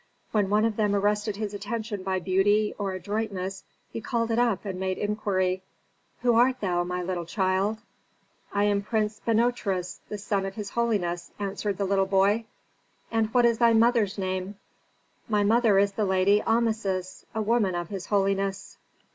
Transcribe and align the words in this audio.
When 0.31 0.49
one 0.49 0.65
of 0.65 0.77
them 0.77 0.95
arrested 0.95 1.35
his 1.35 1.53
attention 1.53 2.01
by 2.01 2.17
beauty 2.19 2.73
or 2.79 2.93
adroitness 2.93 3.63
he 3.93 4.01
called 4.01 4.31
it 4.31 4.39
up, 4.39 4.65
and 4.65 4.79
made 4.79 4.97
inquiry, 4.97 5.61
"Who 6.23 6.33
art 6.33 6.59
thou, 6.59 6.83
my 6.83 7.03
little 7.03 7.27
child?" 7.27 7.77
"I 8.51 8.63
am 8.63 8.81
Prince 8.81 9.21
Binotris, 9.23 9.99
the 10.09 10.17
son 10.17 10.47
of 10.47 10.55
his 10.55 10.71
holiness," 10.71 11.31
answered 11.37 11.77
the 11.77 11.85
little 11.85 12.07
boy. 12.07 12.45
"And 13.11 13.31
what 13.31 13.45
is 13.45 13.59
thy 13.59 13.73
mother's 13.73 14.17
name?" 14.17 14.55
"My 15.29 15.43
mother 15.43 15.77
is 15.77 15.91
the 15.91 16.05
lady 16.05 16.41
Ameses, 16.47 17.27
a 17.35 17.41
woman 17.43 17.75
of 17.75 17.89
his 17.89 18.07
holiness." 18.07 18.79